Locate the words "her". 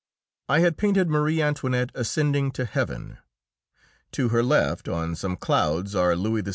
4.29-4.41